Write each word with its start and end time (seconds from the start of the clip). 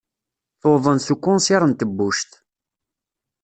Tuḍen 0.59 0.99
s 1.05 1.07
ukansir 1.13 1.61
n 1.65 1.71
tebbuct. 1.73 2.31